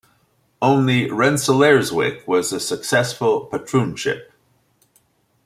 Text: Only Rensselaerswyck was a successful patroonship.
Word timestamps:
Only 0.63 1.09
Rensselaerswyck 1.11 2.25
was 2.25 2.51
a 2.51 2.59
successful 2.59 3.47
patroonship. 3.51 4.31